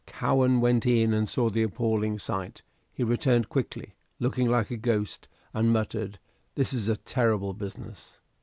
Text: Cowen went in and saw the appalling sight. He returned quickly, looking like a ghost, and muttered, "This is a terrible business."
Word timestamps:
Cowen 0.07 0.61
went 0.61 0.87
in 0.87 1.13
and 1.13 1.29
saw 1.29 1.51
the 1.51 1.61
appalling 1.61 2.17
sight. 2.17 2.63
He 2.91 3.03
returned 3.03 3.49
quickly, 3.49 3.93
looking 4.19 4.49
like 4.49 4.71
a 4.71 4.75
ghost, 4.75 5.27
and 5.53 5.71
muttered, 5.71 6.17
"This 6.55 6.73
is 6.73 6.89
a 6.89 6.97
terrible 6.97 7.53
business." 7.53 8.19